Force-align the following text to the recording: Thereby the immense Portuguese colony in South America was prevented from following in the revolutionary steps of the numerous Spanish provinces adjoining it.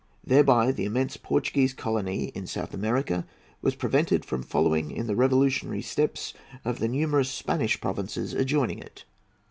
Thereby 0.23 0.71
the 0.71 0.85
immense 0.85 1.15
Portuguese 1.15 1.75
colony 1.75 2.29
in 2.33 2.47
South 2.47 2.73
America 2.73 3.23
was 3.61 3.75
prevented 3.75 4.25
from 4.25 4.41
following 4.41 4.89
in 4.89 5.05
the 5.05 5.15
revolutionary 5.15 5.83
steps 5.83 6.33
of 6.65 6.79
the 6.79 6.87
numerous 6.87 7.29
Spanish 7.29 7.79
provinces 7.79 8.33
adjoining 8.33 8.79
it. 8.79 9.05